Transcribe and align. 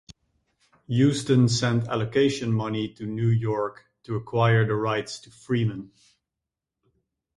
Houston 0.87 1.47
sent 1.47 1.87
allocation 1.87 2.51
money 2.51 2.91
to 2.91 3.05
New 3.05 3.27
York 3.27 3.85
to 4.01 4.15
acquire 4.15 4.65
the 4.65 4.73
rights 4.73 5.19
to 5.19 5.29
Freeman. 5.29 5.91